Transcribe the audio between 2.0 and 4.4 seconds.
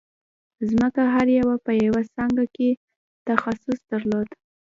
څانګه کې تخصص درلود